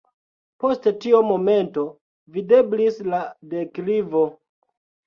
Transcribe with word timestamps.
Post 0.63 0.87
tio 1.03 1.19
momento 1.27 1.85
videblis 2.39 3.01
la 3.13 3.25
deklivo. 3.55 4.27